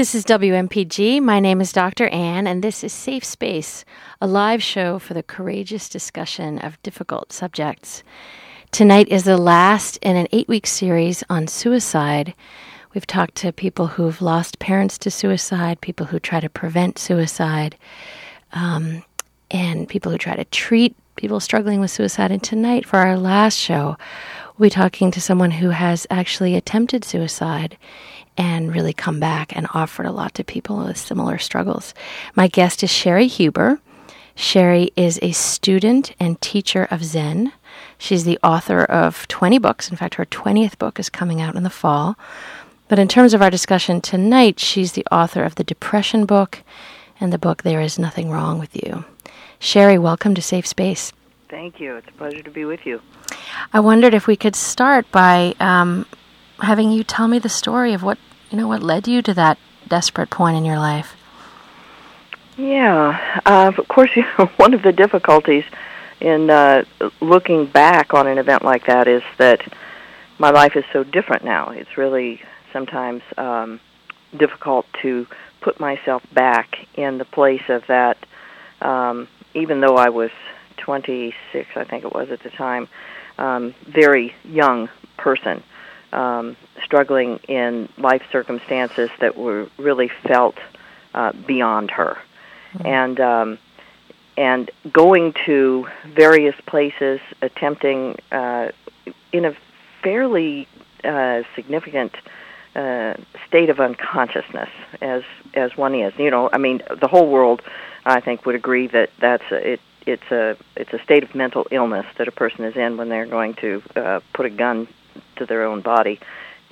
[0.00, 1.20] This is WMPG.
[1.20, 2.08] My name is Dr.
[2.08, 3.84] Ann, and this is Safe Space,
[4.18, 8.02] a live show for the courageous discussion of difficult subjects.
[8.70, 12.32] Tonight is the last in an eight week series on suicide.
[12.94, 17.76] We've talked to people who've lost parents to suicide, people who try to prevent suicide,
[18.54, 19.04] um,
[19.50, 22.30] and people who try to treat people struggling with suicide.
[22.30, 23.98] And tonight, for our last show,
[24.56, 27.76] we'll be talking to someone who has actually attempted suicide
[28.40, 31.92] and really come back and offered a lot to people with similar struggles.
[32.34, 33.80] My guest is Cheri Huber.
[34.34, 37.52] Cheri is a student and teacher of Zen.
[37.98, 39.90] She's the author of 20 books.
[39.90, 42.16] In fact, her 20th book is coming out in the fall.
[42.88, 46.62] But in terms of our discussion tonight, she's the author of the Depression book
[47.20, 49.04] and the book There Is Nothing Wrong with You.
[49.58, 51.12] Cheri, welcome to Safe Space.
[51.50, 51.96] Thank you.
[51.96, 53.02] It's a pleasure to be with you.
[53.74, 56.06] I wondered if we could start by um,
[56.60, 58.16] having you tell me the story of what
[58.50, 61.16] you know what led you to that desperate point in your life.
[62.56, 64.10] Yeah, uh, of course.
[64.16, 65.64] You know, one of the difficulties
[66.20, 66.84] in uh,
[67.20, 69.62] looking back on an event like that is that
[70.38, 71.70] my life is so different now.
[71.70, 72.42] It's really
[72.72, 73.80] sometimes um,
[74.36, 75.26] difficult to
[75.60, 78.18] put myself back in the place of that.
[78.80, 80.30] Um, even though I was
[80.78, 82.88] 26, I think it was at the time,
[83.38, 85.62] um, very young person
[86.12, 90.56] um, struggling in life circumstances that were really felt
[91.14, 92.18] uh, beyond her,
[92.72, 92.86] mm-hmm.
[92.86, 93.58] and um,
[94.36, 98.70] and going to various places, attempting uh,
[99.32, 99.54] in a
[100.02, 100.66] fairly
[101.04, 102.14] uh, significant
[102.74, 103.14] uh,
[103.46, 105.22] state of unconsciousness, as
[105.54, 106.12] as one is.
[106.18, 107.62] You know, I mean, the whole world,
[108.04, 109.80] I think, would agree that that's a, it.
[110.06, 113.26] It's a it's a state of mental illness that a person is in when they're
[113.26, 114.88] going to uh, put a gun
[115.40, 116.20] to their own body,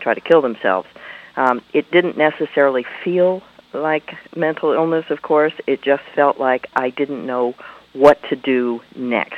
[0.00, 0.88] try to kill themselves.
[1.36, 5.52] Um, it didn't necessarily feel like mental illness, of course.
[5.66, 7.54] It just felt like I didn't know
[7.92, 9.36] what to do next.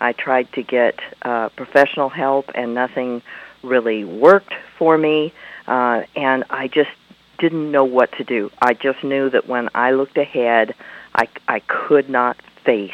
[0.00, 3.22] I tried to get uh, professional help, and nothing
[3.62, 5.32] really worked for me,
[5.66, 6.90] uh, and I just
[7.38, 8.50] didn't know what to do.
[8.60, 10.74] I just knew that when I looked ahead,
[11.14, 12.92] I, I could not face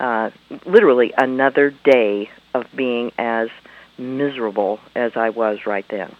[0.00, 0.30] uh,
[0.66, 3.48] literally another day of being as
[3.98, 6.14] miserable as I was right then.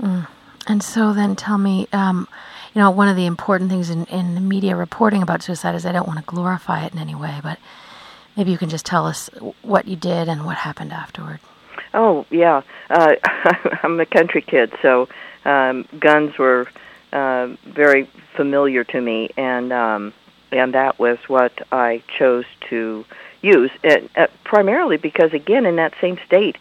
[0.00, 0.26] Mm.
[0.66, 2.28] And so then tell me, um,
[2.74, 5.84] you know, one of the important things in, in the media reporting about suicide is
[5.84, 7.58] I don't want to glorify it in any way, but
[8.36, 9.28] maybe you can just tell us
[9.62, 11.40] what you did and what happened afterward.
[11.94, 12.62] Oh, yeah.
[12.88, 13.14] Uh,
[13.82, 15.08] I'm a country kid, so
[15.44, 16.68] um, guns were
[17.12, 20.14] uh, very familiar to me, and um,
[20.50, 23.04] and that was what I chose to
[23.42, 26.56] use, it, uh, primarily because, again, in that same state,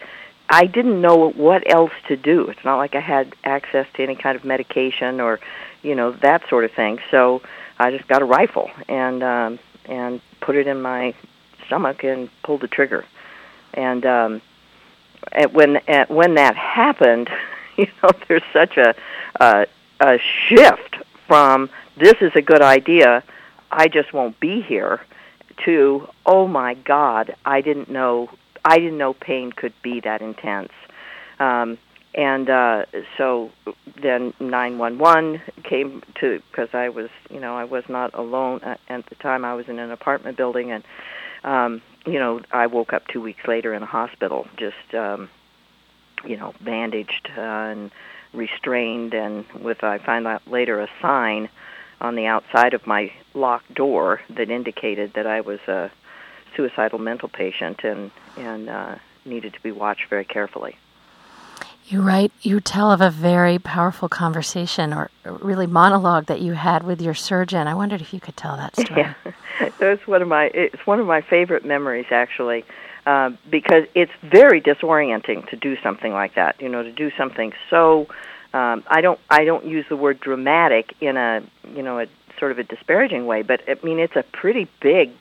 [0.54, 2.50] I didn't know what else to do.
[2.50, 5.40] It's not like I had access to any kind of medication or,
[5.82, 7.00] you know, that sort of thing.
[7.10, 7.42] So
[7.80, 11.16] I just got a rifle and um, and put it in my
[11.66, 13.06] stomach and pulled the trigger.
[13.74, 14.42] And um,
[15.32, 17.30] at when at when that happened,
[17.78, 18.94] you know, there's such a
[19.40, 19.68] a,
[20.02, 20.20] a
[20.50, 20.98] shift
[21.28, 23.24] from this is a good idea,
[23.72, 25.00] I just won't be here,
[25.64, 28.30] to oh my God, I didn't know
[28.64, 30.72] I didn't know pain could be that intense.
[31.40, 31.78] Um,
[32.14, 32.86] and uh,
[33.18, 33.52] so
[34.02, 39.06] then 911 came to because I was, you know, I was not alone at, at
[39.08, 39.46] the time.
[39.46, 40.84] I was in an apartment building, and
[41.44, 45.30] um, you know, I woke up two weeks later in a hospital, just um,
[46.26, 47.92] you know, bandaged uh, and
[48.34, 51.50] restrained, and with I find out later a sign
[52.02, 55.92] on the outside of my locked door that indicated that I was a
[56.58, 60.78] suicidal mental patient and and uh, needed to be watched very carefully.
[61.86, 66.84] You write, you tell of a very powerful conversation or really monologue that you had
[66.84, 67.68] with your surgeon.
[67.68, 69.14] I wondered if you could tell that story.
[69.60, 72.66] Yeah, that's one of my it's one of my favorite memories actually,
[73.06, 76.60] uh, because it's very disorienting to do something like that.
[76.62, 78.08] You know, to do something so.
[78.54, 81.44] Um, I don't I don't use the word dramatic in a
[81.76, 82.08] you know a
[82.40, 85.12] sort of a disparaging way, but I mean it's a pretty big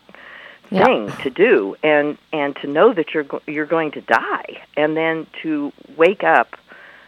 [0.70, 4.96] thing to do and and to know that you're go- you're going to die and
[4.96, 6.56] then to wake up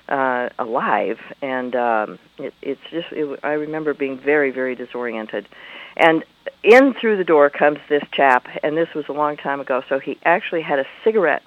[0.08, 5.48] uh alive and um it, it's just it, I remember being very very disoriented.
[5.96, 6.24] And
[6.62, 9.98] in through the door comes this chap and this was a long time ago so
[9.98, 11.42] he actually had a cigarette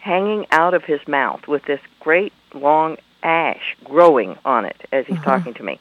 [0.00, 5.16] hanging out of his mouth with this great long ash growing on it as he's
[5.16, 5.24] mm-hmm.
[5.24, 5.78] talking to me.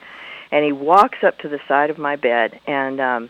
[0.51, 3.29] And he walks up to the side of my bed and um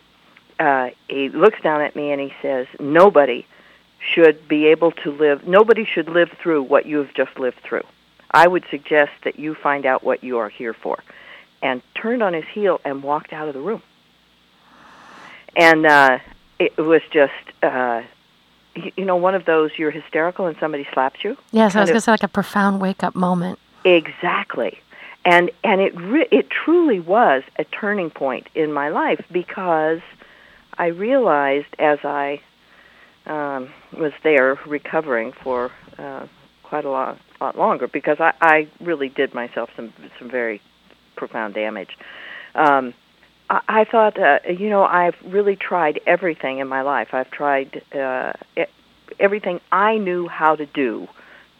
[0.60, 3.46] uh, he looks down at me and he says, "Nobody
[3.98, 5.46] should be able to live.
[5.46, 7.84] Nobody should live through what you have just lived through.
[8.30, 11.02] I would suggest that you find out what you are here for."
[11.62, 13.82] and turned on his heel and walked out of the room.
[15.56, 16.18] And uh,
[16.58, 18.02] it was just, uh,
[18.96, 21.36] you, know, one of those you're hysterical and somebody slaps you.
[21.50, 23.58] Yes, I was going to say like a profound wake up moment.
[23.84, 24.80] Exactly.
[25.22, 30.00] And and it re- it truly was a turning point in my life because
[30.80, 32.40] I realized as I
[33.26, 36.26] um, was there recovering for uh,
[36.62, 40.62] quite a lot, lot longer because I, I really did myself some some very
[41.16, 41.98] profound damage.
[42.54, 42.94] Um,
[43.50, 47.08] I, I thought, uh, you know, I've really tried everything in my life.
[47.12, 48.32] I've tried uh,
[49.18, 51.08] everything I knew how to do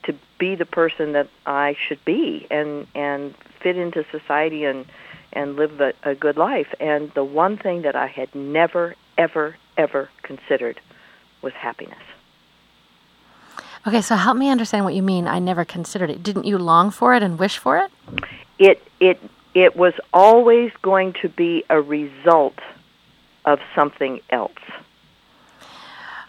[0.04, 4.86] to be the person that I should be and and fit into society and
[5.34, 6.68] and live a, a good life.
[6.80, 10.80] And the one thing that I had never ever ever considered
[11.42, 12.02] was happiness.
[13.86, 15.26] Okay, so help me understand what you mean.
[15.26, 16.22] I never considered it.
[16.22, 17.90] Didn't you long for it and wish for it?
[18.58, 19.18] It it
[19.54, 22.58] it was always going to be a result
[23.44, 24.62] of something else.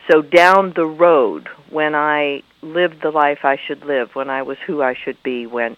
[0.10, 4.58] So down the road, when I lived the life I should live, when I was
[4.66, 5.78] who I should be, when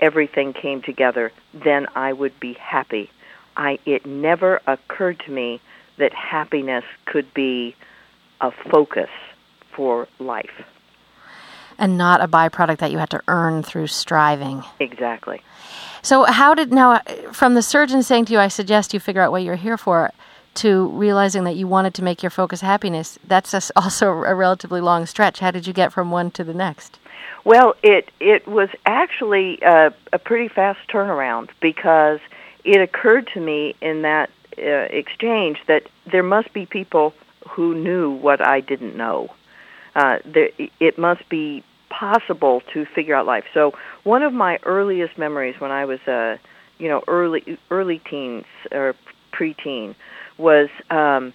[0.00, 3.10] everything came together, then I would be happy.
[3.56, 5.60] I it never occurred to me
[5.98, 7.74] that happiness could be
[8.40, 9.10] a focus
[9.74, 10.64] for life.
[11.78, 14.62] And not a byproduct that you had to earn through striving.
[14.78, 15.42] Exactly.
[16.02, 17.00] So, how did now,
[17.32, 20.12] from the surgeon saying to you, I suggest you figure out what you're here for,
[20.54, 24.80] to realizing that you wanted to make your focus happiness, that's a also a relatively
[24.80, 25.40] long stretch.
[25.40, 26.98] How did you get from one to the next?
[27.44, 32.20] Well, it it was actually uh, a pretty fast turnaround because
[32.64, 37.14] it occurred to me in that uh, exchange that there must be people
[37.48, 39.28] who knew what I didn't know.
[39.94, 43.44] Uh, there, it must be possible to figure out life.
[43.54, 43.72] So
[44.02, 46.36] one of my earliest memories when I was uh,
[46.78, 48.94] you know early early teens or
[49.32, 49.94] preteen
[50.38, 51.32] was um,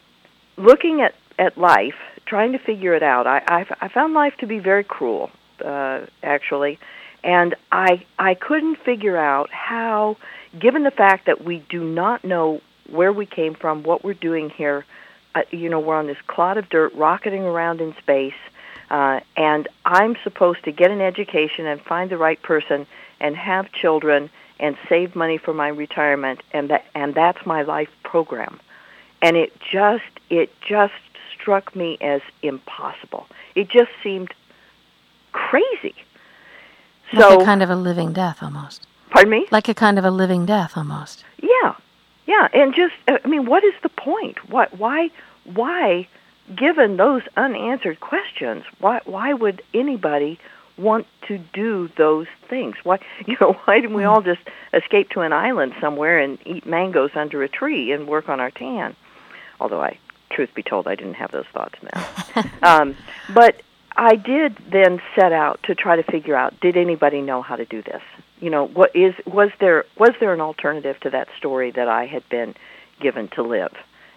[0.57, 1.95] looking at at life,
[2.25, 3.27] trying to figure it out.
[3.27, 5.29] I I, I found life to be very cruel,
[5.63, 6.79] uh, actually,
[7.23, 10.17] and I I couldn't figure out how,
[10.59, 14.49] given the fact that we do not know where we came from, what we're doing
[14.49, 14.85] here.
[15.35, 18.33] Uh, you know, we're on this clod of dirt, rocketing around in space,
[18.89, 22.87] uh, and I'm supposed to get an education and find the right person
[23.19, 27.89] and have children and save money for my retirement, and that and that's my life
[28.03, 28.59] program
[29.21, 30.93] and it just it just
[31.33, 33.27] struck me as impossible.
[33.55, 34.33] It just seemed
[35.31, 35.95] crazy.
[37.13, 38.85] Like So, a kind of a living death almost.
[39.09, 39.47] pardon me?
[39.51, 41.23] Like a kind of a living death almost.
[41.41, 41.73] Yeah,
[42.29, 44.47] yeah, and just I mean, what is the point?
[44.51, 45.09] What why
[45.45, 46.07] why
[46.55, 50.39] given those unanswered questions, why why would anybody
[50.77, 52.75] want to do those things?
[52.83, 54.41] Why you know why didn't we all just
[54.73, 58.51] escape to an island somewhere and eat mangoes under a tree and work on our
[58.51, 58.95] tan?
[59.59, 59.97] Although I,
[60.29, 62.51] truth be told, I didn't have those thoughts then.
[62.61, 62.95] um,
[63.33, 63.59] but
[63.97, 67.65] I did then set out to try to figure out did anybody know how to
[67.65, 68.03] do this?
[68.39, 72.05] You know, what is was there was there an alternative to that story that I
[72.05, 72.55] had been
[73.01, 73.73] given to live?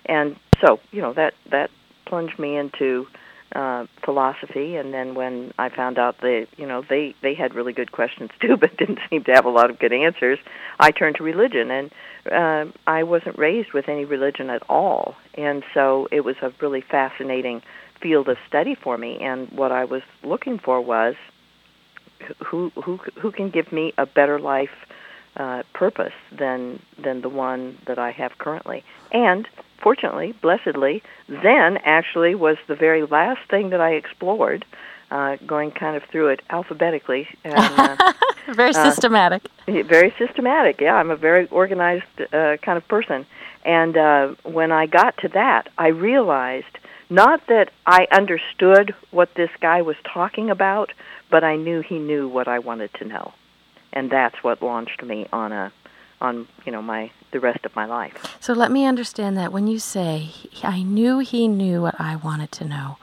[0.07, 1.71] And so, you know, that that
[2.07, 3.07] plunged me into
[3.55, 4.77] uh, philosophy.
[4.77, 8.31] And then when I found out that you know they they had really good questions
[8.41, 10.39] too, but didn't seem to have a lot of good answers,
[10.79, 11.71] I turned to religion.
[11.71, 11.93] And
[12.31, 16.83] uh, I wasn't raised with any religion at all, and so it was a really
[16.83, 17.63] fascinating
[18.01, 19.19] field of study for me.
[19.21, 21.15] And what I was looking for was
[22.45, 24.71] who who who can give me a better life
[25.37, 28.85] uh, purpose than than the one that I have currently.
[29.13, 29.47] And
[29.83, 34.65] fortunately, blessedly, Zen actually was the very last thing that I explored.
[35.11, 37.97] Uh, going kind of through it alphabetically, and uh,
[38.49, 39.43] Very Uh, systematic.
[39.67, 40.81] very systematic.
[40.81, 43.27] Yeah, I'm a very organized uh, kind of person.
[43.63, 46.79] And uh, when I got to that, I realized
[47.11, 50.93] not that I understood what this guy was talking about,
[51.33, 53.33] but I knew he knew what I wanted to know,
[53.93, 55.73] and that's what launched me on a
[56.21, 58.37] on you know my the rest of my life.
[58.39, 60.31] So let me understand that when you say
[60.63, 62.99] I knew he knew what I wanted to know,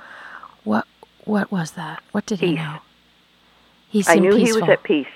[0.64, 0.88] what
[1.26, 2.02] what was that?
[2.12, 2.78] What did he know?
[3.90, 4.56] He seemed I knew peaceful.
[4.56, 5.08] he was at peace.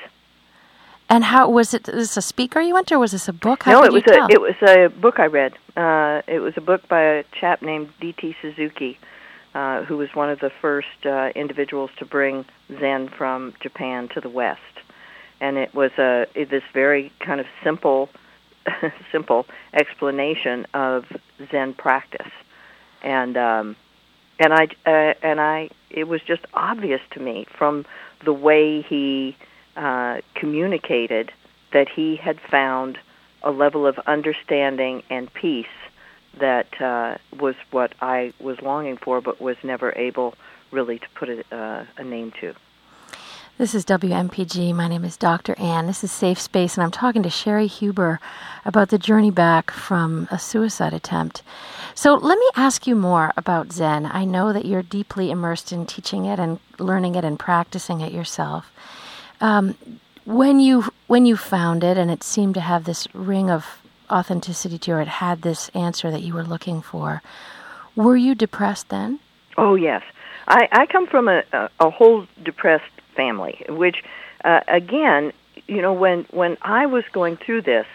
[1.07, 1.87] And how was it?
[1.87, 3.63] Is this a speaker you went to, or was this a book?
[3.63, 4.25] How no, it was tell?
[4.25, 5.53] a it was a book I read.
[5.77, 8.35] Uh, it was a book by a chap named D.T.
[8.41, 8.97] Suzuki,
[9.53, 12.45] uh, who was one of the first uh, individuals to bring
[12.79, 14.61] Zen from Japan to the West,
[15.39, 18.09] and it was a it, this very kind of simple,
[19.11, 21.05] simple explanation of
[21.51, 22.31] Zen practice,
[23.03, 23.75] and um,
[24.39, 27.85] and I uh, and I it was just obvious to me from
[28.25, 29.37] the way he
[29.75, 31.31] uh, communicated
[31.73, 32.97] that he had found
[33.43, 35.65] a level of understanding and peace
[36.39, 40.35] that uh, was what I was longing for, but was never able
[40.71, 42.53] really to put a, uh, a name to.
[43.59, 44.73] This is WMPG.
[44.73, 45.53] My name is Dr.
[45.59, 45.85] Ann.
[45.85, 48.19] This is Safe Space, and I'm talking to Cheri Huber
[48.65, 51.43] about the journey back from a suicide attempt.
[51.93, 54.07] So, let me ask you more about Zen.
[54.07, 58.11] I know that you're deeply immersed in teaching it and learning it and practicing it
[58.11, 58.71] yourself.
[59.39, 59.75] Um,
[60.25, 63.82] when you when you found it, and it seemed to have this ring of
[64.13, 67.21] authenticity to it, it had this answer that you were looking for.
[67.95, 69.19] Were you depressed then?
[69.57, 70.03] Oh yes,
[70.47, 74.03] I, I come from a, a, a whole depressed family, which
[74.43, 75.31] uh, again,
[75.67, 77.87] you know, when when I was going through this,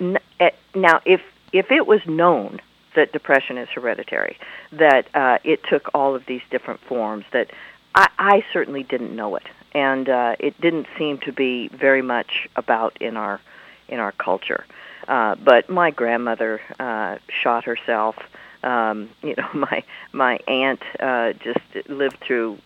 [0.00, 2.60] n- eh, now if if it was known
[2.94, 4.38] that depression is hereditary,
[4.72, 7.50] that uh, it took all of these different forms, that
[7.94, 12.48] I, I certainly didn't know it, and uh, it didn't seem to be very much
[12.56, 13.40] about in our
[13.88, 14.64] in our culture.
[15.08, 18.16] Uh, but my grandmother uh, shot herself.
[18.62, 19.82] Um, you know, my
[20.12, 22.58] my aunt uh, just lived through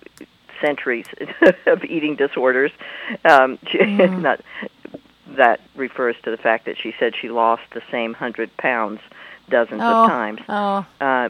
[0.60, 1.06] centuries
[1.66, 2.72] of eating disorders.
[3.24, 4.20] Um, she, mm.
[4.20, 4.40] not
[5.36, 9.00] that refers to the fact that she said she lost the same hundred pounds
[9.50, 10.04] dozens oh.
[10.04, 10.40] of times.
[10.48, 10.86] Oh.
[11.00, 11.28] Uh,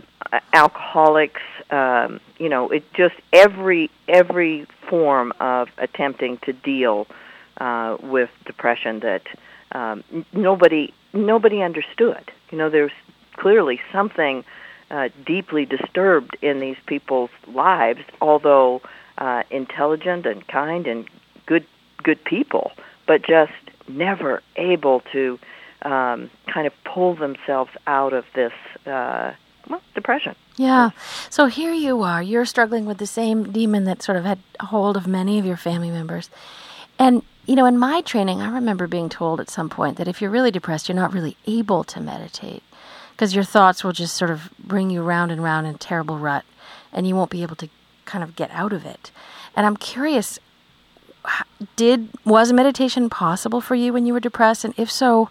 [0.53, 7.07] alcoholics, um, you know, it just every every form of attempting to deal
[7.59, 9.23] uh, with depression that
[9.73, 12.31] um, nobody nobody understood.
[12.51, 12.93] You know, there's
[13.37, 14.45] clearly something
[14.91, 18.83] uh, deeply disturbed in these people's lives, although
[19.19, 21.09] uh, intelligent and kind and
[21.47, 21.67] good
[22.03, 22.73] good people,
[23.07, 23.53] but just
[23.89, 25.39] never able to
[25.83, 28.53] um, kind of pull themselves out of this
[28.87, 29.33] uh,
[29.69, 30.35] well, depression.
[30.57, 30.91] Yeah.
[31.31, 32.23] So here you are.
[32.23, 35.57] You're struggling with the same demon that sort of had hold of many of your
[35.57, 36.31] family members.
[36.99, 40.21] And, you know, in my training, I remember being told at some point that if
[40.21, 42.63] you're really depressed, you're not really able to meditate
[43.13, 46.19] because your thoughts will just sort of bring you round and round in a terrible
[46.19, 46.45] rut
[46.93, 47.69] and you won't be able to
[48.05, 49.11] kind of get out of it.
[49.55, 50.39] And I'm curious
[51.77, 55.29] did was meditation possible for you when you were depressed and if so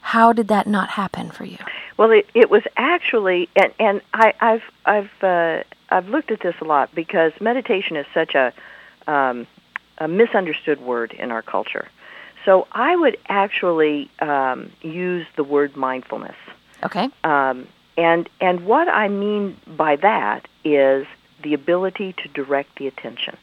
[0.00, 1.58] how did that not happen for you
[1.96, 6.54] well it it was actually and and i i've i've uh i've looked at this
[6.60, 8.52] a lot because meditation is such a
[9.06, 9.46] um
[9.98, 11.88] a misunderstood word in our culture
[12.44, 16.36] so i would actually um use the word mindfulness
[16.82, 21.06] okay um and and what i mean by that is
[21.42, 23.36] the ability to direct the attention.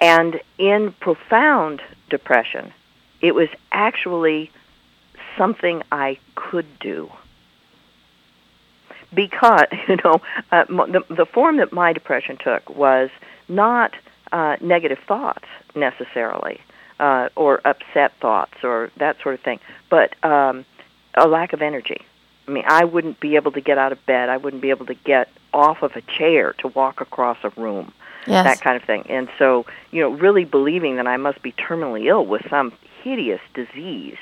[0.00, 2.72] And in profound depression,
[3.20, 4.50] it was actually
[5.38, 7.10] something I could do.
[9.14, 10.20] Because, you know,
[10.52, 13.10] uh, the, the form that my depression took was
[13.48, 13.94] not
[14.32, 16.60] uh, negative thoughts necessarily,
[17.00, 20.64] uh, or upset thoughts, or that sort of thing, but um,
[21.14, 22.00] a lack of energy.
[22.48, 24.28] I mean, I wouldn't be able to get out of bed.
[24.28, 27.92] I wouldn't be able to get off of a chair to walk across a room.
[28.26, 28.44] Yes.
[28.44, 29.04] That kind of thing.
[29.08, 33.40] And so, you know, really believing that I must be terminally ill with some hideous
[33.54, 34.16] disease,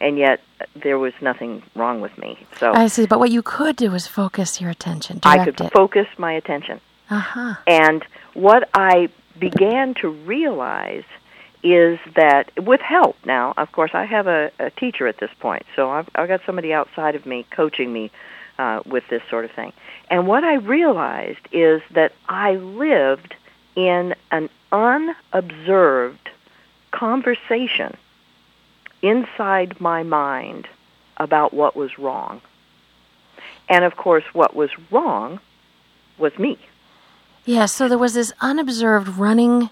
[0.00, 0.40] and yet
[0.74, 2.38] there was nothing wrong with me.
[2.58, 3.04] So I see.
[3.04, 5.20] But what you could do is focus your attention.
[5.24, 5.72] I could it.
[5.72, 6.80] focus my attention.
[7.10, 7.56] Uh-huh.
[7.66, 9.10] And what I
[9.40, 11.04] began to realize
[11.62, 15.64] is that with help now, of course, I have a, a teacher at this point,
[15.76, 18.10] so I've, I've got somebody outside of me coaching me
[18.58, 19.72] uh, with this sort of thing.
[20.08, 23.34] And what I realized is that I lived
[23.76, 26.30] in an unobserved
[26.92, 27.96] conversation
[29.02, 30.68] inside my mind
[31.16, 32.40] about what was wrong.
[33.68, 35.40] And of course, what was wrong
[36.18, 36.58] was me.
[37.44, 39.70] Yeah, so there was this unobserved running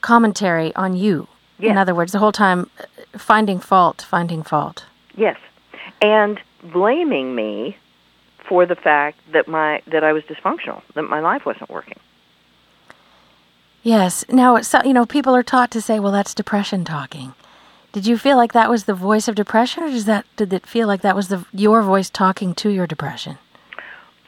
[0.00, 1.28] commentary on you.
[1.58, 1.70] Yes.
[1.70, 4.84] In other words, the whole time uh, finding fault, finding fault.
[5.16, 5.38] Yes.
[6.02, 7.76] And blaming me
[8.48, 11.98] for the fact that my that I was dysfunctional, that my life wasn't working.
[13.82, 14.24] Yes.
[14.28, 17.34] Now, so, you know, people are taught to say, "Well, that's depression talking."
[17.92, 20.66] Did you feel like that was the voice of depression, or does that did it
[20.66, 23.38] feel like that was the your voice talking to your depression?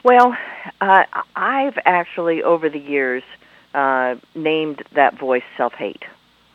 [0.07, 0.37] Well,
[0.79, 1.03] uh,
[1.35, 3.23] I've actually over the years
[3.73, 6.03] uh, named that voice self hate,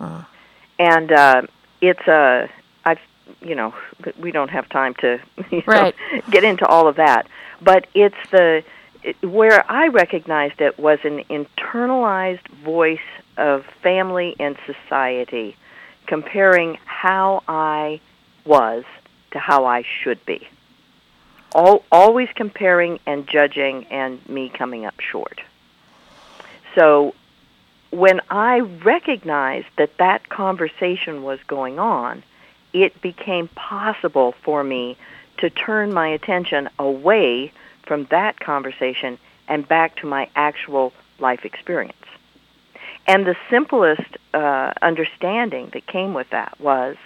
[0.00, 0.24] uh.
[0.78, 1.42] and uh,
[1.82, 2.48] it's a
[2.86, 2.98] I've
[3.42, 3.74] you know
[4.18, 5.94] we don't have time to you right.
[6.14, 7.26] know, get into all of that,
[7.60, 8.64] but it's the
[9.02, 13.00] it, where I recognized it was an internalized voice
[13.36, 15.56] of family and society
[16.06, 18.00] comparing how I
[18.46, 18.84] was
[19.32, 20.48] to how I should be.
[21.54, 25.40] All, always comparing and judging and me coming up short.
[26.74, 27.14] So
[27.90, 32.22] when I recognized that that conversation was going on,
[32.72, 34.96] it became possible for me
[35.38, 37.52] to turn my attention away
[37.86, 39.18] from that conversation
[39.48, 41.96] and back to my actual life experience.
[43.06, 46.96] And the simplest uh, understanding that came with that was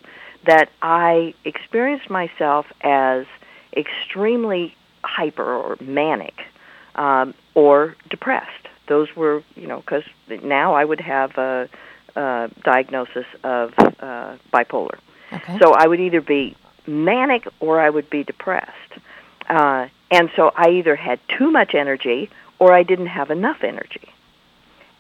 [0.45, 3.27] that I experienced myself as
[3.77, 6.35] extremely hyper or manic
[6.95, 8.51] um, or depressed.
[8.89, 10.05] Those were, you know, because
[10.43, 11.69] now I would have a,
[12.15, 14.99] a diagnosis of uh, bipolar.
[15.33, 15.59] Okay.
[15.59, 16.57] So I would either be
[16.87, 18.71] manic or I would be depressed.
[19.49, 24.09] Uh, and so I either had too much energy or I didn't have enough energy.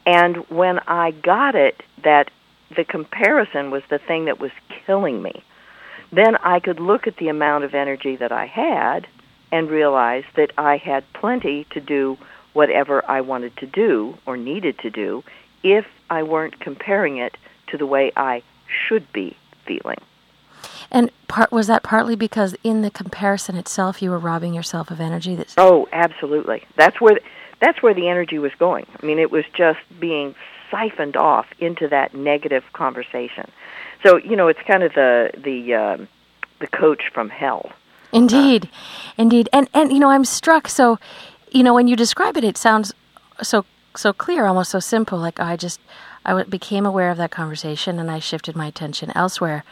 [0.04, 2.30] And when I got it that
[2.74, 5.42] the comparison was the thing that was killing me,
[6.12, 9.06] then I could look at the amount of energy that I had
[9.52, 12.18] and realize that I had plenty to do
[12.52, 15.22] whatever I wanted to do or needed to do
[15.62, 17.36] if I weren't comparing it
[17.68, 19.36] to the way I should be
[19.66, 19.98] feeling.
[20.90, 25.00] And part was that partly because in the comparison itself you were robbing yourself of
[25.00, 26.64] energy that's Oh, absolutely.
[26.76, 27.18] That's where
[27.60, 28.86] that's where the energy was going.
[29.02, 30.34] I mean, it was just being
[30.70, 33.50] siphoned off into that negative conversation.
[34.02, 36.08] So, you know, it's kind of the the um,
[36.60, 37.72] the coach from hell.
[38.12, 38.68] Indeed.
[39.16, 39.48] Indeed.
[39.52, 40.98] And and you know, I'm struck so
[41.50, 42.92] you know, when you describe it it sounds
[43.42, 45.80] so so clear, almost so simple like I just
[46.24, 49.64] I became aware of that conversation and I shifted my attention elsewhere.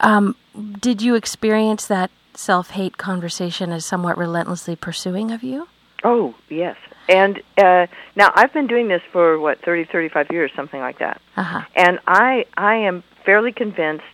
[0.00, 0.36] Um,
[0.80, 5.68] did you experience that self hate conversation as somewhat relentlessly pursuing of you?
[6.04, 6.76] Oh, yes.
[7.08, 11.20] And uh, now I've been doing this for what thirty, thirty-five years, something like that.
[11.36, 11.62] Uh-huh.
[11.74, 14.04] And I, I am fairly convinced,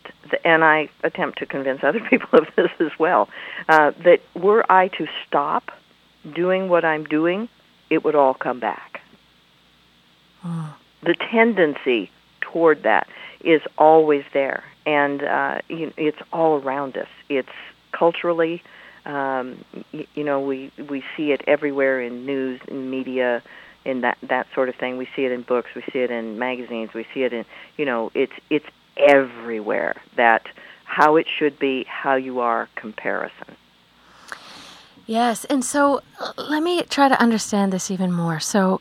[0.44, 3.28] and I attempt to convince other people of this as well,
[3.68, 5.70] uh, that were I to stop
[6.34, 7.48] doing what I'm doing,
[7.90, 9.00] it would all come back.
[10.42, 13.06] The tendency toward that
[13.44, 17.08] is always there, and uh, you know, it's all around us.
[17.28, 17.56] It's
[17.92, 18.64] culturally,
[19.06, 23.44] um, you, you know, we we see it everywhere in news, in media,
[23.84, 24.96] in that that sort of thing.
[24.96, 27.44] We see it in books, we see it in magazines, we see it in,
[27.76, 29.96] you know, it's it's everywhere.
[30.16, 30.46] That
[30.84, 33.56] how it should be, how you are comparison.
[35.06, 38.40] Yes, and so uh, let me try to understand this even more.
[38.40, 38.80] So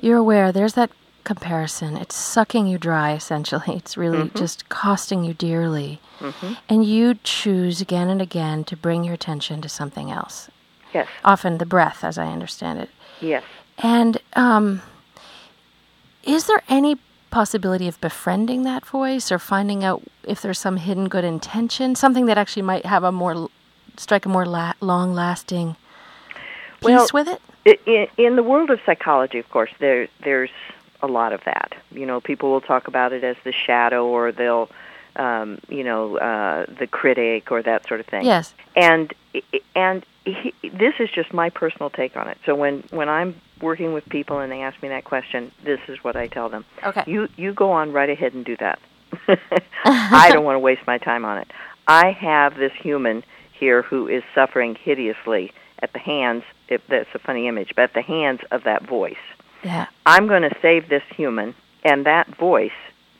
[0.00, 0.90] you're aware there's that
[1.22, 1.96] comparison.
[1.96, 3.76] It's sucking you dry, essentially.
[3.76, 4.34] It's really Mhm.
[4.34, 6.00] just costing you dearly.
[6.18, 10.48] hmm And you choose again and again to bring your attention to something else.
[10.92, 12.90] Yes, Often the breath, as I understand it.
[13.20, 13.42] yes.
[13.78, 14.82] And um,
[16.22, 16.96] is there any
[17.34, 22.26] possibility of befriending that voice or finding out if there's some hidden good intention, something
[22.26, 23.50] that actually might have a more
[23.96, 25.74] strike a more la- long-lasting
[26.80, 27.80] peace Well, with it?
[27.86, 30.54] In, in the world of psychology, of course, there there's
[31.02, 31.74] a lot of that.
[31.90, 34.70] You know, people will talk about it as the shadow, or they'll,
[35.16, 38.24] um, you know, uh, the critic, or that sort of thing.
[38.24, 38.54] Yes.
[38.76, 39.12] And
[39.74, 42.38] and he, this is just my personal take on it.
[42.46, 45.98] So when when I'm working with people and they ask me that question, this is
[46.04, 46.64] what I tell them.
[46.84, 47.02] Okay.
[47.06, 48.78] You you go on right ahead and do that.
[49.84, 51.50] I don't want to waste my time on it.
[51.86, 56.44] I have this human here who is suffering hideously at the hands.
[56.68, 59.16] If that's a funny image, but at the hands of that voice.
[59.62, 59.86] Yeah.
[60.06, 62.72] I'm going to save this human, and that voice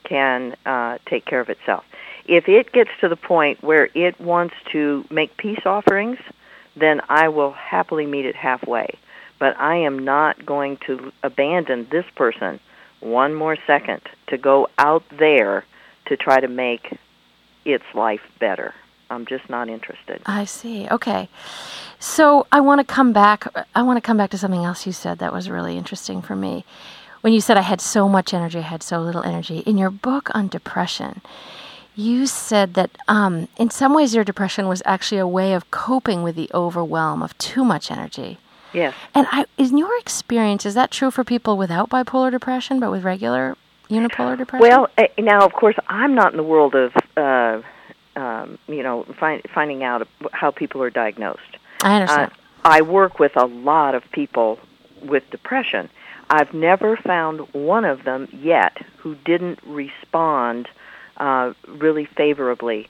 [0.05, 1.85] can uh, take care of itself.
[2.27, 6.19] If it gets to the point where it wants to make peace offerings,
[6.77, 8.99] then I will happily meet it halfway.
[9.39, 12.61] But I am not going to abandon this person
[13.01, 15.65] one more second to go out there
[16.07, 16.99] to try to make
[17.65, 18.75] its life better.
[19.11, 20.23] I'm just not interested.
[20.27, 20.89] I see.
[20.89, 21.29] Okay.
[21.99, 23.47] So I want to come back.
[23.75, 26.35] I want to come back to something else you said that was really interesting for
[26.35, 26.65] me.
[27.21, 29.59] When you said I had so much energy, I had so little energy.
[29.61, 31.23] In your book on depression,
[31.95, 36.23] you said that um, in some ways your depression was actually a way of coping
[36.23, 38.39] with the overwhelm of too much energy.
[38.75, 38.95] Yes.
[39.15, 43.05] And I, in your experience, is that true for people without bipolar depression, but with
[43.05, 43.57] regular
[43.89, 44.69] unipolar depression?
[44.69, 47.63] Well, uh, now of course I'm not in the world of uh,
[48.17, 51.41] um, you know find, finding out how people are diagnosed.
[51.83, 52.33] I understand.
[52.33, 52.35] Uh,
[52.67, 54.59] I work with a lot of people
[55.03, 55.91] with depression.
[56.31, 60.69] I've never found one of them yet who didn't respond
[61.19, 62.89] uh, really favorably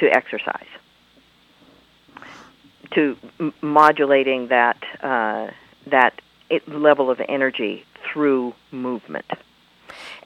[0.00, 0.68] to exercise,
[2.92, 5.50] to m- modulating that uh,
[5.86, 6.20] that
[6.66, 9.26] level of energy through movement.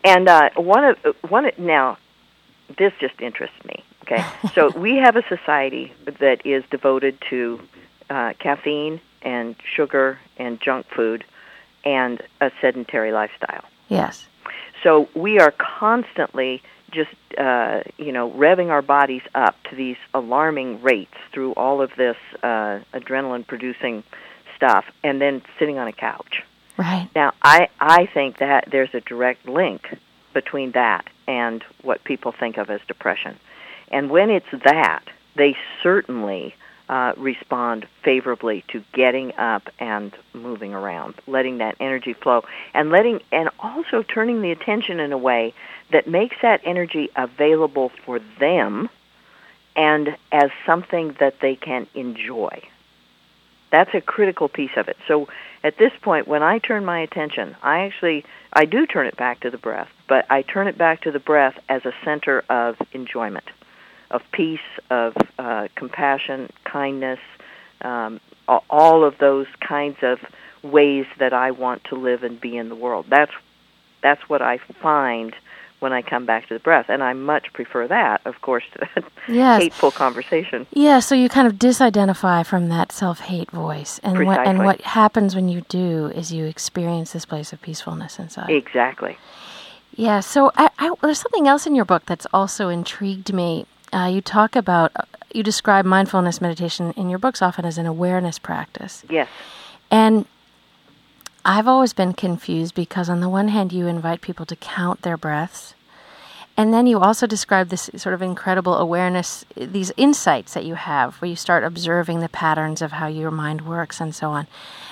[0.04, 0.98] And uh, one of
[1.28, 1.98] one of- now,
[2.78, 3.82] this just interests me.
[4.02, 7.60] Okay, so we have a society that is devoted to
[8.10, 11.24] uh, caffeine and sugar and junk food
[11.84, 13.64] and a sedentary lifestyle.
[13.88, 14.26] yes.
[14.82, 16.60] So we are constantly
[16.92, 21.90] just uh, you know revving our bodies up to these alarming rates through all of
[21.96, 24.04] this uh, adrenaline producing
[24.56, 26.42] stuff, and then sitting on a couch.
[26.78, 27.08] Right.
[27.14, 29.98] Now, I I think that there's a direct link
[30.32, 33.38] between that and what people think of as depression,
[33.90, 35.04] and when it's that,
[35.36, 36.54] they certainly
[36.88, 42.42] uh, respond favorably to getting up and moving around, letting that energy flow,
[42.74, 45.54] and letting and also turning the attention in a way
[45.92, 48.88] that makes that energy available for them
[49.74, 52.62] and as something that they can enjoy.
[53.70, 54.98] That's a critical piece of it.
[55.08, 55.28] So
[55.64, 59.40] at this point when I turn my attention, I actually I do turn it back
[59.40, 62.76] to the breath, but I turn it back to the breath as a center of
[62.92, 63.48] enjoyment
[64.12, 67.18] of peace, of uh, compassion, kindness,
[67.80, 70.18] um, all of those kinds of
[70.62, 73.06] ways that I want to live and be in the world.
[73.08, 73.32] That's
[74.02, 75.34] that's what I find
[75.82, 78.78] when I come back to the breath, and I much prefer that, of course, to
[78.94, 79.62] that yes.
[79.62, 80.66] hateful conversation.
[80.72, 84.38] Yeah, so you kind of disidentify from that self-hate voice, and Precisely.
[84.38, 88.50] what and what happens when you do is you experience this place of peacefulness inside.
[88.50, 89.18] Exactly.
[89.94, 90.20] Yeah.
[90.20, 94.20] So I, I, there's something else in your book that's also intrigued me uh, you
[94.20, 99.04] talk about, uh, you describe mindfulness meditation in your books often as an awareness practice.
[99.08, 99.28] Yes.
[99.90, 100.26] And
[101.44, 105.16] I've always been confused because, on the one hand, you invite people to count their
[105.16, 105.74] breaths.
[106.54, 111.16] And then you also describe this sort of incredible awareness, these insights that you have
[111.16, 114.46] where you start observing the patterns of how your mind works and so on.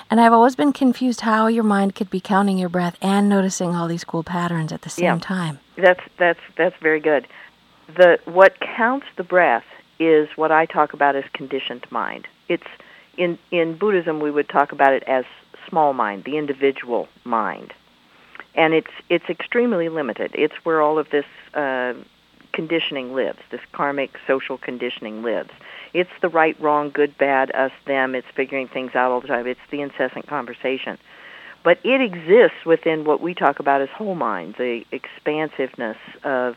[0.09, 3.75] And I've always been confused how your mind could be counting your breath and noticing
[3.75, 5.19] all these cool patterns at the same yeah.
[5.19, 5.59] time.
[5.77, 7.27] That's that's that's very good
[7.95, 9.65] the what counts the breath
[9.99, 12.27] is what I talk about as conditioned mind.
[12.47, 12.67] It's
[13.17, 15.25] in in Buddhism we would talk about it as
[15.69, 17.73] small mind, the individual mind,
[18.55, 20.31] and it's it's extremely limited.
[20.33, 21.93] It's where all of this uh,
[22.53, 23.39] conditioning lives.
[23.49, 25.51] This karmic social conditioning lives.
[25.93, 28.15] It's the right, wrong, good, bad, us, them.
[28.15, 29.47] It's figuring things out all the time.
[29.47, 30.97] It's the incessant conversation.
[31.63, 36.55] But it exists within what we talk about as whole mind, the expansiveness of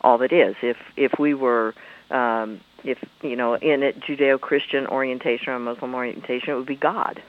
[0.00, 0.56] all that is.
[0.62, 1.74] If if we were
[2.10, 6.76] um, if you know in a Judeo-Christian orientation or a Muslim orientation, it would be
[6.76, 7.22] God.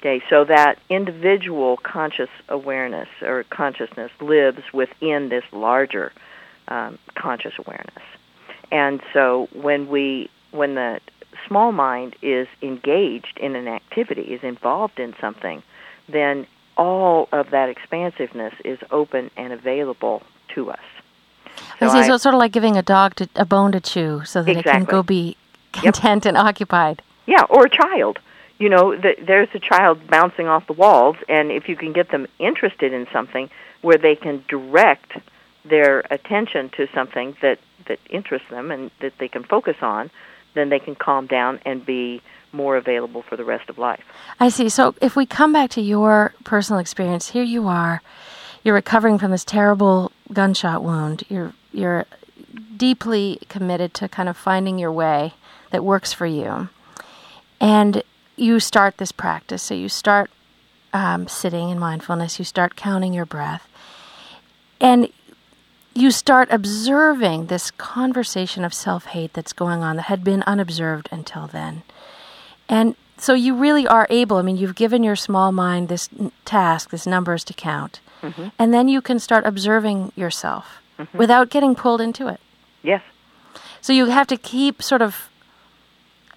[0.00, 6.10] Okay, so that individual conscious awareness or consciousness lives within this larger
[6.68, 8.02] um, conscious awareness,
[8.72, 11.00] and so when we when the
[11.46, 15.62] small mind is engaged in an activity, is involved in something,
[16.08, 20.22] then all of that expansiveness is open and available
[20.54, 20.78] to us.
[21.78, 23.80] So, I see, so it's sort of like giving a dog to, a bone to
[23.80, 24.70] chew so that exactly.
[24.70, 25.36] it can go be
[25.72, 26.34] content yep.
[26.34, 27.02] and occupied.
[27.26, 28.18] Yeah, or a child.
[28.60, 32.10] You know, the, there's a child bouncing off the walls, and if you can get
[32.10, 35.12] them interested in something where they can direct
[35.64, 40.10] their attention to something that, that interests them and that they can focus on,
[40.54, 44.04] then they can calm down and be more available for the rest of life.
[44.38, 44.68] I see.
[44.68, 48.02] So if we come back to your personal experience, here you are
[48.62, 51.24] you're recovering from this terrible gunshot wound.
[51.28, 52.06] You're you're
[52.76, 55.34] deeply committed to kind of finding your way
[55.70, 56.68] that works for you,
[57.60, 58.02] and
[58.40, 59.62] you start this practice.
[59.62, 60.30] So you start
[60.92, 62.38] um, sitting in mindfulness.
[62.38, 63.68] You start counting your breath,
[64.80, 65.08] and
[65.94, 71.08] you start observing this conversation of self hate that's going on that had been unobserved
[71.12, 71.82] until then,
[72.68, 74.38] and so you really are able.
[74.38, 76.08] I mean, you've given your small mind this
[76.46, 78.48] task, this numbers to count Mm-hmm.
[78.58, 81.16] And then you can start observing yourself mm-hmm.
[81.16, 82.40] without getting pulled into it.
[82.82, 83.02] Yes.
[83.80, 85.29] So you have to keep sort of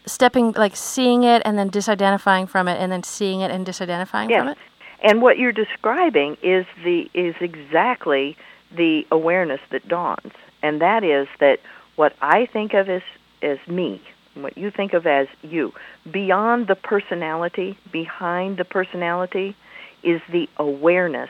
[0.05, 4.29] stepping, like seeing it and then disidentifying from it, and then seeing it and disidentifying
[4.29, 4.39] yes.
[4.39, 4.57] from it.
[5.01, 8.37] And what you're describing is the is exactly
[8.71, 11.59] the awareness that dawns, and that is that
[11.95, 13.01] what I think of as
[13.41, 14.01] as me,
[14.35, 15.73] what you think of as you,
[16.09, 19.55] beyond the personality, behind the personality,
[20.03, 21.29] is the awareness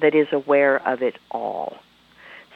[0.00, 1.76] that is aware of it all.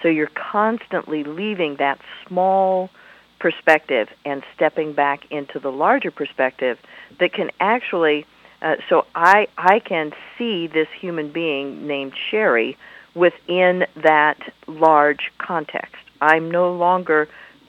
[0.02, 2.90] So you're constantly leaving that small
[3.40, 6.78] perspective and stepping back into the larger perspective
[7.18, 8.26] that can actually
[8.62, 12.76] uh, so I I can see this human being named Cheri
[13.14, 15.96] within that large context.
[16.20, 17.28] I'm no longer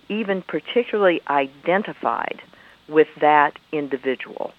[0.09, 2.41] even particularly identified
[2.89, 4.53] with that individual.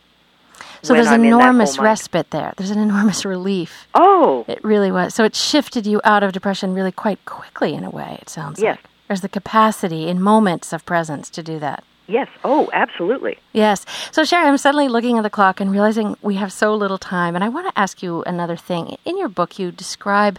[0.83, 2.55] So there's enormous respite there.
[2.57, 3.87] There's an enormous relief.
[3.94, 5.14] Oh, it really was.
[5.14, 8.18] So it shifted you out of depression really quite quickly in a way.
[8.20, 8.77] It sounds yes.
[8.77, 11.85] like there's the capacity in moments of presence to do that.
[12.07, 12.29] Yes.
[12.44, 13.37] Oh, absolutely.
[13.53, 13.85] Yes.
[14.11, 17.35] So, Cheri, I'm suddenly looking at the clock and realizing we have so little time.
[17.35, 18.96] And I want to ask you another thing.
[19.05, 20.38] In your book, you describe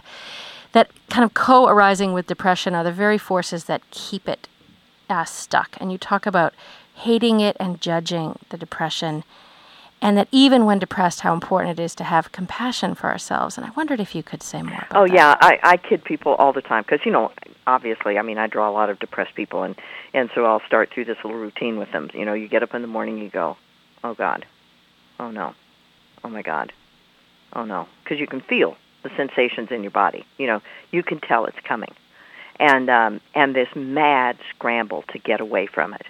[0.72, 4.48] that kind of co arising with depression are the very forces that keep it
[5.08, 5.76] uh, stuck.
[5.80, 6.52] And you talk about
[6.94, 9.22] hating it and judging the depression.
[10.04, 13.56] And that even when depressed, how important it is to have compassion for ourselves.
[13.56, 15.14] And I wondered if you could say more about Oh, that.
[15.14, 15.34] yeah.
[15.40, 17.32] I, I kid people all the time because, you know,
[17.66, 19.74] obviously, I mean, I draw a lot of depressed people, and,
[20.12, 22.10] and so I'll start through this little routine with them.
[22.12, 23.56] You know, you get up in the morning, you go,
[24.04, 24.44] oh, God.
[25.18, 25.54] Oh, no.
[26.22, 26.70] Oh, my God.
[27.54, 27.88] Oh, no.
[28.02, 30.26] Because you can feel the sensations in your body.
[30.36, 31.94] You know, you can tell it's coming.
[32.60, 36.04] And, um, and this mad scramble to get away from it.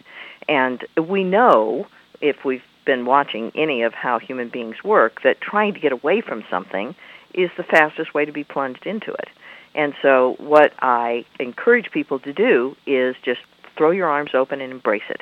[0.49, 1.87] And we know,
[2.21, 6.21] if we've been watching any of how human beings work, that trying to get away
[6.21, 6.95] from something
[7.35, 9.29] is the fastest way to be plunged into it.
[9.75, 13.41] And so, what I encourage people to do is just
[13.77, 15.21] throw your arms open and embrace it.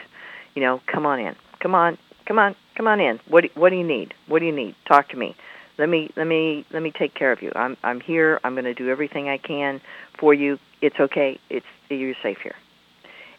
[0.55, 1.97] You know, come on in, come on,
[2.27, 3.19] come on, come on in.
[3.29, 4.13] What what do you need?
[4.29, 4.75] What do you need?
[4.87, 5.35] Talk to me.
[5.79, 7.51] Let me let me let me take care of you.
[7.55, 8.41] I'm I'm here.
[8.45, 9.81] I'm going to do everything I can
[10.19, 10.59] for you.
[10.83, 11.41] It's okay.
[11.49, 12.55] It's you're safe here.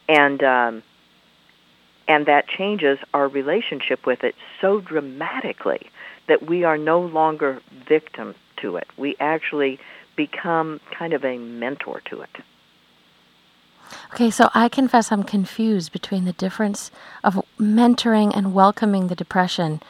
[0.10, 0.84] And um,
[2.08, 5.90] and that changes our relationship with it so dramatically
[6.28, 8.88] that we are no longer victim to it.
[8.98, 9.80] We actually
[10.16, 12.30] become kind of a mentor to it.
[14.14, 16.92] Okay, so I confess I'm confused between the difference
[17.24, 19.82] of mentoring and welcoming the depression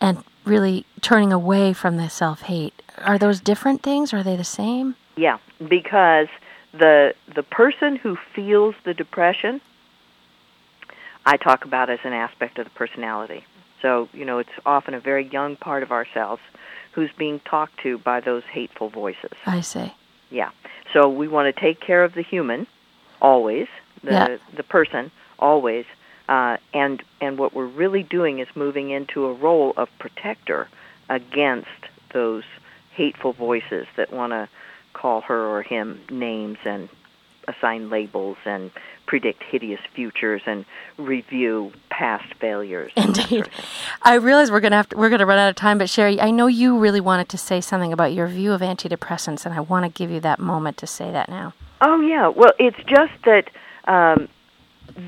[0.00, 2.82] and really turning away from the self hate.
[2.98, 4.12] Are those different things?
[4.12, 4.96] Or are they the same?
[5.16, 6.28] Yeah, because
[6.72, 9.60] the the person who feels the depression
[11.28, 13.44] I talk about as an aspect of the personality.
[13.82, 16.40] So, you know, it's often a very young part of ourselves
[16.92, 19.32] who's being talked to by those hateful voices.
[19.44, 19.92] I see.
[20.30, 20.48] Yeah.
[20.94, 22.66] So we want to take care of the human
[23.20, 23.68] always,
[24.02, 24.36] the Yeah.
[24.56, 25.84] the person always,
[26.30, 30.66] uh, and and what we're really doing is moving into a role of protector
[31.10, 31.80] against
[32.14, 32.44] those
[32.92, 34.48] hateful voices that want to
[34.94, 36.88] call her or him names and
[37.46, 38.70] assign labels and
[39.08, 40.66] predict hideous futures and
[40.98, 42.92] review past failures.
[42.94, 43.46] sort Indeed.
[43.46, 43.52] of.
[44.02, 46.30] I realize we're gonna have to, we're gonna run out of time, but Cheri, I
[46.30, 49.86] know you really wanted to say something about your view of antidepressants, and I want
[49.86, 51.54] to give you that moment to say that now.
[51.80, 52.28] Oh yeah.
[52.28, 53.48] Well, it's just that
[53.86, 54.28] um,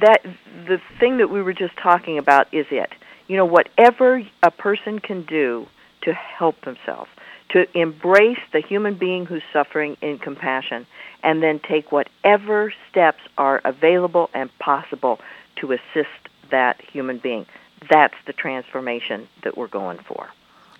[0.00, 0.22] that
[0.66, 2.90] the thing that we were just talking about is it.
[3.28, 5.66] You know, whatever a person can do
[6.02, 7.10] to help themselves,
[7.52, 10.86] to embrace the human being who's suffering in compassion,
[11.22, 15.20] and then take whatever steps are available and possible
[15.56, 16.08] to assist
[16.50, 17.46] that human being.
[17.90, 20.28] That's the transformation that we're going for.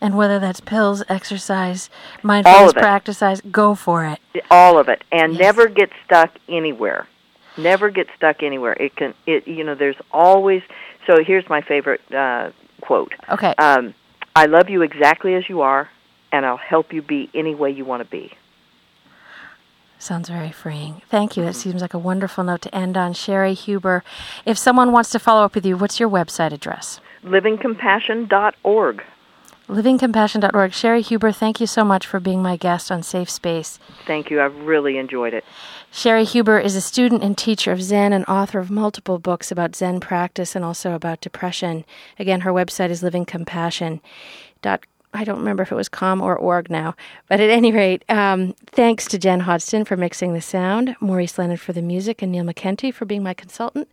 [0.01, 1.91] And whether that's pills, exercise,
[2.23, 4.19] mindfulness of practice, go for it.
[4.51, 5.41] all of it and Yes.
[5.41, 7.07] never get stuck anywhere
[7.57, 10.63] never get stuck anywhere it can it you know there's always
[11.07, 13.53] so here's my favorite uh quote Okay.
[13.59, 13.93] um
[14.37, 15.91] i love you exactly as you are
[16.33, 18.33] and i'll help you be any way you want to be
[20.03, 21.03] Sounds very freeing.
[21.11, 21.45] Thank you.
[21.45, 23.13] That seems like a wonderful note to end on.
[23.13, 24.03] Cheri Huber,
[24.47, 27.01] if someone wants to follow up with you, what's your website address?
[27.23, 29.05] livingcompassion.org
[29.69, 30.73] livingcompassion.org.
[30.73, 33.79] Cheri Huber, thank you so much for being my guest on Safe Space.
[34.07, 35.45] thank you i've really enjoyed it
[35.93, 39.77] Cheri Huber is a student and teacher of Zen and author of multiple books about
[39.77, 41.85] Zen practice and also about depression.
[42.17, 44.01] Again, her website is livingcompassion.
[45.13, 46.95] I don't remember if it was com or org now.
[47.29, 51.61] But at any rate, um, thanks to Jen Hodgson for mixing the sound, Maurice Leonard
[51.61, 53.89] for the music, and Neil McKenty for being my consultant.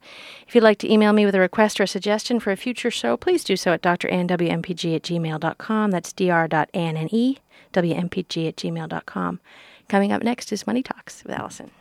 [0.48, 2.92] If you'd like to email me with a request or a suggestion for a future
[2.92, 5.92] show, please do so at drannwmpg at gmail.com.
[5.92, 9.40] That's dr.anne, at gmail.com.
[9.90, 11.72] Coming up next is Money Talks with Allison.